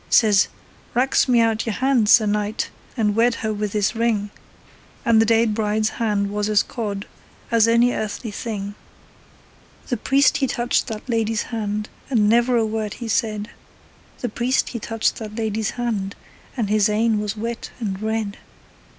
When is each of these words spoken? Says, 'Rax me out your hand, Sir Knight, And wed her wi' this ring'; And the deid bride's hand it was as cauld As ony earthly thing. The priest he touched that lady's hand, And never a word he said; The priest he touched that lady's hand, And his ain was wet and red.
Says, 0.09 0.47
'Rax 0.95 1.27
me 1.27 1.41
out 1.41 1.67
your 1.67 1.75
hand, 1.75 2.09
Sir 2.09 2.25
Knight, 2.25 2.71
And 2.97 3.15
wed 3.15 3.35
her 3.45 3.53
wi' 3.53 3.67
this 3.67 3.95
ring'; 3.95 4.31
And 5.05 5.21
the 5.21 5.27
deid 5.27 5.53
bride's 5.53 5.89
hand 5.89 6.25
it 6.25 6.31
was 6.31 6.49
as 6.49 6.63
cauld 6.63 7.05
As 7.51 7.67
ony 7.67 7.93
earthly 7.93 8.31
thing. 8.31 8.73
The 9.89 9.97
priest 9.97 10.37
he 10.37 10.47
touched 10.47 10.87
that 10.87 11.07
lady's 11.07 11.43
hand, 11.53 11.87
And 12.09 12.27
never 12.27 12.57
a 12.57 12.65
word 12.65 12.95
he 12.95 13.07
said; 13.07 13.51
The 14.21 14.29
priest 14.29 14.69
he 14.69 14.79
touched 14.79 15.17
that 15.17 15.35
lady's 15.35 15.69
hand, 15.77 16.15
And 16.57 16.67
his 16.67 16.89
ain 16.89 17.19
was 17.19 17.37
wet 17.37 17.69
and 17.79 18.01
red. 18.01 18.39